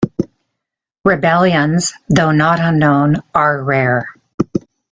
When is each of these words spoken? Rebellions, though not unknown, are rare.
Rebellions, 1.05 1.93
though 2.09 2.31
not 2.31 2.59
unknown, 2.59 3.17
are 3.35 3.63
rare. 3.63 4.09